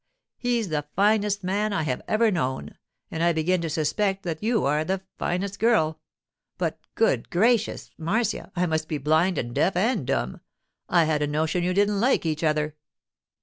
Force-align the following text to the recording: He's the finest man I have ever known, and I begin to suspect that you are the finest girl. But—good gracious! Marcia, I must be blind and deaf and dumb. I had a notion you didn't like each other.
He's 0.39 0.69
the 0.69 0.87
finest 0.95 1.43
man 1.43 1.73
I 1.73 1.83
have 1.83 2.01
ever 2.07 2.31
known, 2.31 2.75
and 3.11 3.21
I 3.21 3.33
begin 3.33 3.61
to 3.61 3.69
suspect 3.69 4.23
that 4.23 4.41
you 4.41 4.65
are 4.65 4.83
the 4.83 5.01
finest 5.19 5.59
girl. 5.59 5.99
But—good 6.57 7.29
gracious! 7.29 7.91
Marcia, 7.99 8.51
I 8.55 8.65
must 8.65 8.87
be 8.87 8.97
blind 8.97 9.37
and 9.37 9.53
deaf 9.53 9.75
and 9.75 10.07
dumb. 10.07 10.41
I 10.89 11.03
had 11.03 11.21
a 11.21 11.27
notion 11.27 11.63
you 11.63 11.75
didn't 11.75 11.99
like 11.99 12.25
each 12.25 12.43
other. 12.43 12.73